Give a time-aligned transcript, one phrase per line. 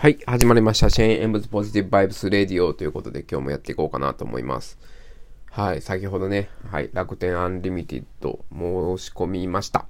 [0.00, 0.90] はい、始まりました。
[0.90, 4.78] シェーン・エンブズ・ポジティブ・バイブス・レディオということで今日もやっていこうかなと思います。
[5.50, 9.88] はい、先ほどね、はい、楽天アンリミティド申し込みました。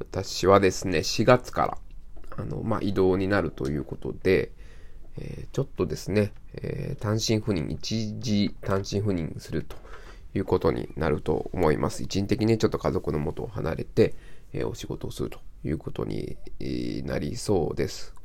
[0.00, 1.78] 私はですね、4月か
[2.32, 4.50] ら、あの、まあ、移動になるということで、
[5.16, 9.76] えー、ちょっとですね、えー、単身赴任、一時単身赴任すると
[10.34, 12.02] いうことになると思います。
[12.02, 14.12] 一時的にちょっと家族のもとを離れて、
[14.52, 16.36] えー、お仕事をするということに
[17.06, 18.19] なりそうです。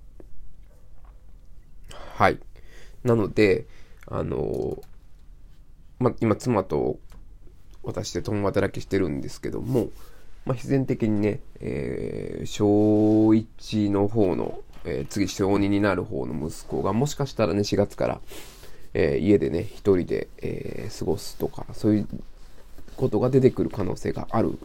[2.16, 2.40] はい。
[3.04, 3.66] なので、
[4.08, 4.82] あの、
[6.00, 6.98] ま、今、妻と
[7.84, 9.90] 私で共働きしてるんですけども、
[10.46, 12.68] まあ必然的にね、えー、小
[13.32, 18.22] 1の方の、えー、次小2になる方の息子が、もしかしたらね、4月から、
[18.94, 22.08] えー、家でね、一人で、え過ごすとか、そういう
[22.96, 24.58] ことが出てくる可能性がある、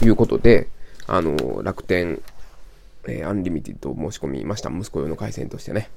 [0.00, 0.66] ということで、
[1.06, 2.20] あの、楽天
[3.08, 4.70] えー、アンリミティド申し込みました。
[4.70, 5.90] 息子用の回線としてね。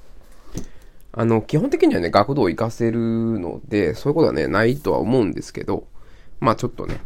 [1.12, 5.86] あの、基本的にはね、学童を行かせるので、そういうことはね、ないとは思うんですけど、
[6.40, 7.00] まあちょっとね、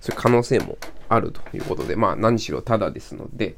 [0.00, 3.56] そういう可能性もあるということで、まあ何しろただですので、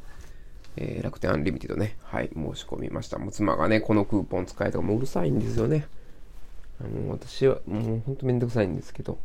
[0.76, 3.18] えー、楽天アンリミティドね、はい、申し込みました。
[3.18, 5.86] もう妻がね、このクーポン使えとかもううるさいんですよね。
[6.80, 9.18] あの、私はもうほんとめんどくさいんですけど、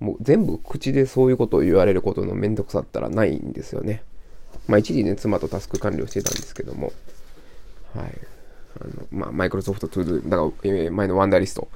[0.00, 4.02] もう全部口でそういうことを言われることのめんどくさったらないんですよね。
[4.68, 6.92] まあ一時ね、妻とタスク管理をしてたんですけども、
[7.94, 8.20] はい。
[8.80, 11.68] あの、まあ、マイクロソフトトゥード、だから、前のワンダーリスト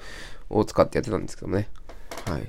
[0.50, 1.68] を使ってやってたんですけどもね。
[2.26, 2.42] はい。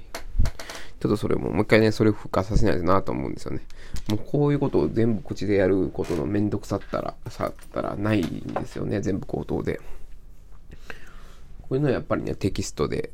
[1.00, 3.62] ちょっとそれも、もう一回ね、それを復活させないとなと思うんですよね。
[4.10, 9.02] もうこういうことを全部口でやることのめんどくさったら、さったらないんですよね。
[9.02, 9.80] 全部口頭で。
[11.62, 13.12] こういうのはやっぱりね、テキストで、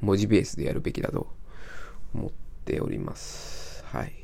[0.00, 1.28] 文字ベースでやるべきだと
[2.14, 2.30] 思っ
[2.64, 3.84] ております。
[3.86, 4.21] はい。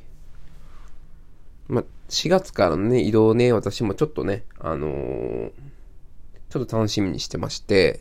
[1.68, 5.50] まあ、4月からのね、移動ね、私もちょっとね、あのー、
[6.50, 8.00] ちょっと楽しみにしてまして、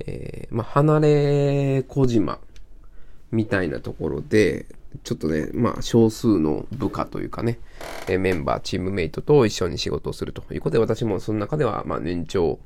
[0.00, 2.38] えー、まあ、離れ小島
[3.30, 4.66] みたいなところで、
[5.04, 7.58] ちょっとね、まあ、少数の部下というかね、
[8.08, 12.58] えメンバー、チームメイトと一緒に仕事をするということで、私もその中では、ま、年長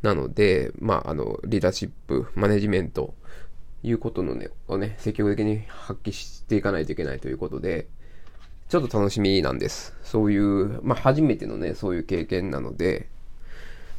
[0.00, 3.14] なので、まあ、あの、リーダーシップ、マネジメント、
[3.82, 7.88] いうことのね、をね、積極的に発揮していかないといけないということで、
[8.70, 9.92] ちょっと楽しみなんです。
[10.04, 13.08] そういう、まあ、初めてのね、そういう経験なので、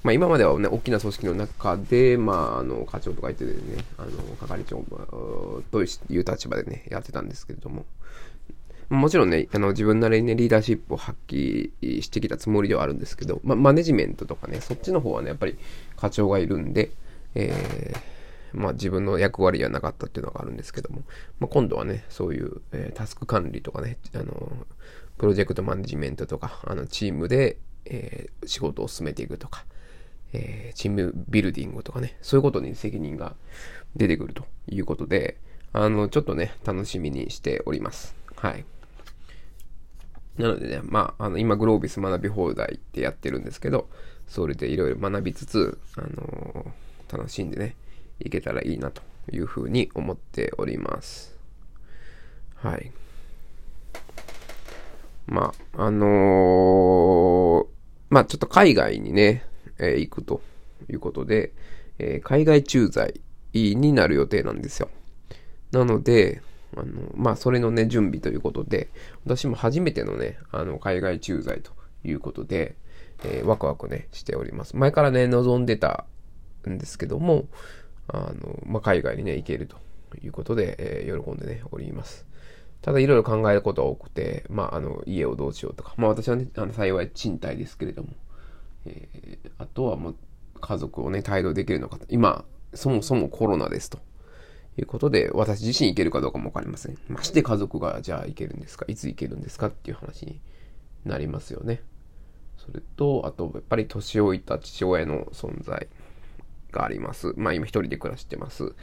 [0.02, 4.81] まあ、今まではね、大きな組織の中で、まあ、あの、課長とか言っててね、あの、係長
[5.72, 7.86] という立場でね、やってたんですけれども、
[8.90, 11.72] もちろんね、あの、自分なりにね、リーダーシップを発揮
[12.02, 15.58] してきたつもりではあるんですけど、まあ、マネジメントとかね、そっちの方はね、やっぱり
[15.98, 16.92] 課長がいるんで、
[17.36, 18.00] えー、
[18.53, 21.03] まあ自分の役割はなかったっていうのがあるんですけども、
[21.39, 24.66] まあ、今度はね、そういう、えー、タスク管理とかね、あの、
[25.17, 29.66] プロジェクトマネジメントとか、あの、チームで、えー、仕事を進めていくとか、
[30.34, 33.35] えー、チームビルディングとかね、そういうことに責任が
[33.95, 35.38] 出てくるということで、
[35.73, 38.16] あの、ちょっとね、楽しみにしております。
[38.35, 38.66] はい。
[40.38, 43.89] なのでね、まあ、あの、今、グロービス学び放題ってやってるんですけど、
[44.28, 47.75] それでいろいろ学びつつ、あのー、楽しんでね、
[48.26, 49.02] いけたらいいなと
[49.32, 51.38] いうふうに思っております。
[52.56, 52.92] はい。
[55.28, 57.66] まあ、あのー、
[58.10, 59.46] まあちょっと海外にね、
[59.80, 60.42] えー、行くと
[60.90, 61.54] いうことで、
[62.00, 63.22] えー、海外駐在
[63.54, 64.90] になる予定なんですよ。
[65.72, 66.42] なので、
[66.76, 68.90] あの、まあそれのね、準備ということで、
[69.26, 71.72] 私も初めてのね、あの、海外駐在と
[72.04, 72.76] いうことで、
[73.24, 74.76] えー、ワクワクね、しております。
[74.76, 76.06] 前からね、望んでた
[76.70, 77.46] んですけども、
[78.14, 79.78] あの、まあ、海外にね、行けると
[80.22, 82.28] いうことで、えー、喜んでね、おります。
[82.82, 88.10] ただいろいろ考えることは多くて、まあ、あの、家をどうしようとか、まあ私はね、あの、幸い賃貸ですけれども、
[88.86, 90.16] えー、あとはもう、
[90.60, 91.98] 家族をね、帯同できるのか。
[92.10, 94.00] 今、そもそもコロナですと。
[94.78, 96.98] いうことで、私自身行けるかどうかもわかりません。
[97.10, 98.86] まして家族が、じゃあ行けるんですか？
[98.88, 100.40] いつ行けるんですかっていう話に
[101.04, 101.82] なりますよね。
[102.58, 105.88] それと、あと、やっぱり年老いた父親の存在。
[106.71, 107.33] があります。
[107.38, 108.73] まあ今一人で暮らしてます。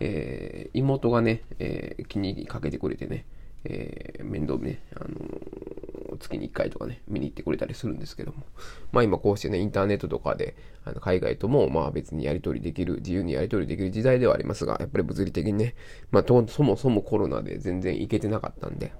[0.00, 3.24] えー、妹がね、えー、気にかけてくれてね、
[3.64, 8.44] えー、面倒ね、あのー、月に1回とかね、見に行ってくれたりするんですけども、
[8.92, 15.74] まあ今こうしてね、インターネットとかで、あの海外とも、まあ別にやり取りできる、自由にやり取りできる時代ではありますが、やっぱり物理的にね、
[16.10, 18.92] まあ、そもそもコロナで全然行けてなかったんで、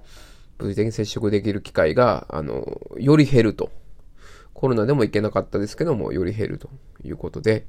[0.57, 3.71] 物理的に接触できる機会が、あの、より減ると。
[4.53, 6.69] コロナでも行けなかったですけども、より減ると
[7.01, 7.65] いうことで、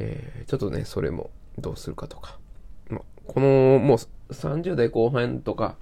[0.00, 2.38] えー、ちょっとね、それもどうするかとか。
[2.88, 5.76] ま、この、もう30代後半とか、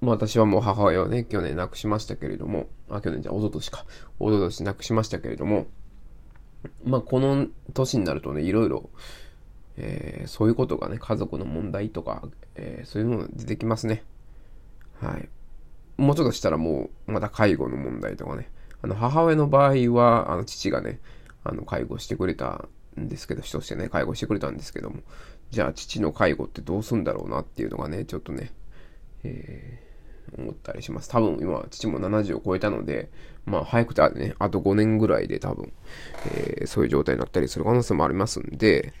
[0.00, 3.84] まあ私はもう母親をね、去年亡くしましたけれども、あ、去年じゃ、一昨年か。
[4.18, 5.66] 一昨年亡くしましたけれども、
[6.84, 8.88] まあこの年になるとね、いろいろ、
[9.76, 12.22] えー、そういうことがね、家族の問題とか、
[12.54, 14.02] えー、そういうのが出てきますね。
[15.00, 15.28] はい。
[15.98, 18.50] もうちょっとしたらもう、また介護の問題とかね。
[18.82, 20.98] あの、母親の場合は、あの、父がね、
[21.44, 25.00] あの、介護してくれたんですけど、人としてね、介護してくれたんですけども、
[25.50, 28.52] じゃあ父の介護ってどうすんだろうなっていうのがね、ちょっとね、
[29.24, 31.08] えー、思ったりします。
[31.08, 33.10] 多分今、父も70を超えたので、
[33.46, 35.72] まあ早くてね、あと5年ぐらいで多分、
[36.26, 38.92] えー、そういう状態になったりする可能性もありますんで、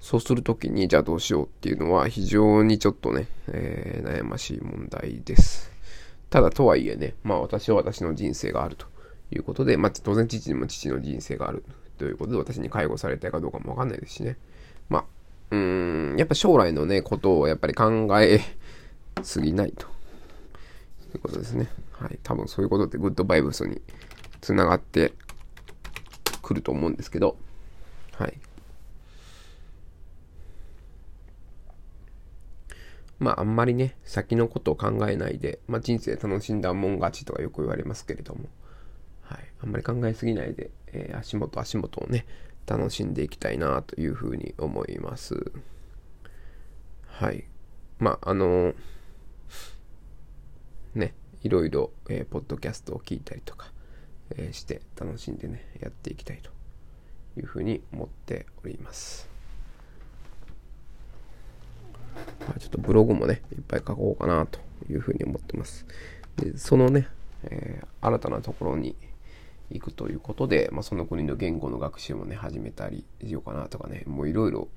[0.00, 5.70] そうするときに、じゃあどうしようっていうのは非常にちょっとね、えー、悩ましい問題です。
[6.30, 8.86] ただとはいえね、まあ私は私の人生があると
[9.36, 11.64] いうことで、まあ当然父にも父の人生がある
[11.98, 14.36] ということで私に介護されたいかどうかもわかんないですしね。
[14.88, 15.04] まあ、
[15.50, 18.40] うーん、やっぱ将来のね、ことをやっぱり考え
[19.22, 19.94] すぎないと。
[21.14, 21.68] いうことですね。
[21.92, 22.18] はい。
[22.22, 23.80] 多分そういうことってグッドバイブスに
[24.40, 25.12] つながって
[26.42, 27.36] くると思うんですけど、
[28.12, 28.38] はい。
[33.18, 38.48] まああんまりね、先のことを考えないで、まあ人生楽しんだもん勝ちとかよく言われますけれども、
[39.64, 42.26] あんまり考えすぎないで、えー、足元足元をね、
[42.66, 45.52] 楽しんでいきたいなというふうに思います。
[47.06, 47.44] はい。
[47.98, 48.74] まああのー、
[50.94, 53.72] ね、いろいろ、えー、ポッドキャストを聞いたりとか、
[54.36, 56.50] えー、して楽しんでね、やっていきたいと
[57.40, 59.30] いうふうに思っております。
[62.40, 64.60] まあ、ちょっとブログもね、いっぱい書こうかなと
[64.90, 65.86] いうふうに思ってます。
[66.36, 67.08] で、そのね、
[67.44, 68.94] えー、新たなところに
[69.70, 74.68] 行くということで、まあ、その国の言語の学習もね、始めたりしようかなとかね、もういろいろ、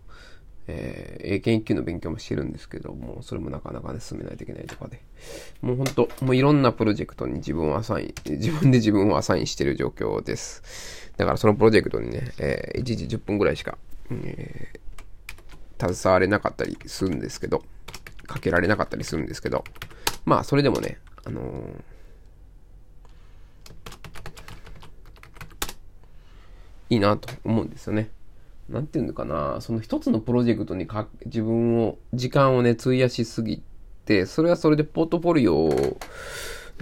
[0.68, 5.02] えー、英検1級の勉強もしてるんですけども、それもなかなかね、進めないといけないとかで、
[5.62, 11.12] もうほんと、もういろんなプロジェクトに自分をアサイン、自分で 自分をアサインしてる状況です。
[11.18, 13.78] だからそのプロジェクトにね、えー、1時10分ぐらいしか、
[14.12, 14.88] えー
[15.80, 17.64] 携われなかったりするんですけど、
[18.26, 19.64] かけられなかったりするんですけど、
[20.26, 21.84] まあ、それでもね、あのー、
[26.90, 28.10] いいなと思うんですよね。
[28.70, 33.62] なんていうのかな、その一つのプロジェクトにか自分を、時間をね、費やしすぎ
[34.06, 35.98] て、それはそれでポートフォリオを、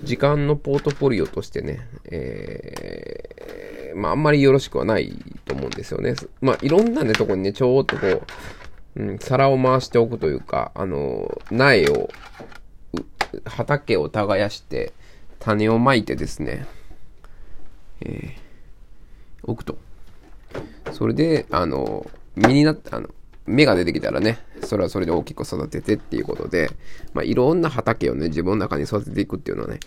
[0.04, 5.14] 時間のポートフォリオとしてね、えー、まああんまりよろしくはない
[5.46, 6.16] と思うんですよね。
[6.42, 8.24] まあいろんなね、とこにね、ちょーっとこ
[8.96, 12.10] う、うん、皿を回しておくというか、あの、苗を、
[13.46, 14.94] 畑を耕して、
[15.40, 16.66] 種をまいてですね、
[18.02, 19.78] えー、置くと。
[20.96, 23.10] それで、あの、実になって、あの、
[23.46, 26.70] 芽が出てきたらね、それはそれで大きく育ててっていうことで、
[27.14, 29.80] まあ、いろんな畑をね、自分の中に育てていくっていうのはね、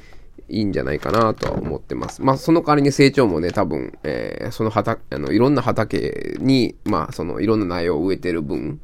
[0.50, 2.20] いいんじゃないかなとは思ってます。
[2.22, 8.78] まあ、その代わりに成長もね、多分、えー、その畑、あの、いろんな畑に、まあ、その、いろんな苗を植えてる分、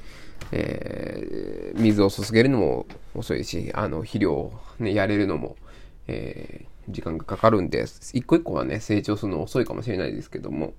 [0.50, 5.56] えー、水を注げるのも遅いし、あの、肥料をね、やれるのも、
[6.09, 7.85] えー、時間がかかるんで、
[8.15, 10.73] 一個一個はね、成長するの遅いかもしれないですけども、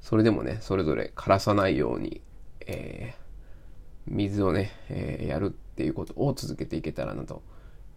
[0.00, 2.20] それでもね、それぞれ枯らさないように、
[2.66, 3.22] えー、
[4.06, 7.42] 水をね、えー、やるっていうことを続けていけたらなと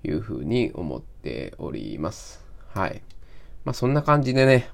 [0.03, 2.43] いうふうに思っております。
[2.73, 3.01] はい。
[3.63, 4.69] まあそんな感じでね、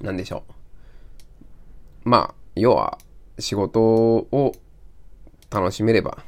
[0.00, 0.44] なんでしょ
[2.04, 2.08] う。
[2.08, 2.98] まあ、要は
[3.38, 4.54] 仕事を
[5.50, 6.18] 楽しめれば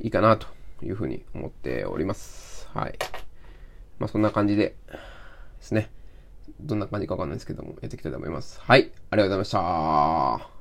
[0.00, 0.46] いいかなと
[0.82, 2.68] いうふうに思っております。
[2.74, 2.98] はい。
[3.98, 4.76] まあそんな感じでで
[5.60, 5.90] すね。
[6.60, 8.60] どんな感じかわかんないですけども、やっていきたいと思います。
[8.60, 8.90] はい。
[9.10, 10.53] ありがとうございました。